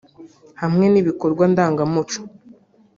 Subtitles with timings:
[0.61, 2.19] hamwe n’ibikorwa ndangamuco